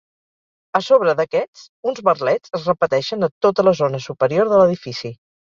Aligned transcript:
A 0.79 0.79
sobre 0.85 1.13
d'aquest 1.19 1.61
uns 1.91 2.01
merlets 2.09 2.55
es 2.61 2.65
repeteixen 2.71 3.29
a 3.29 3.33
tota 3.47 3.69
la 3.69 3.77
zona 3.83 4.03
superior 4.11 4.53
de 4.55 4.63
l'edifici. 4.63 5.17